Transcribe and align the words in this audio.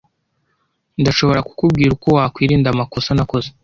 Ndashobora 1.01 1.41
kukubwira 1.47 1.89
uko 1.95 2.07
wakwirinda 2.17 2.67
amakosa 2.71 3.09
nakoze. 3.15 3.47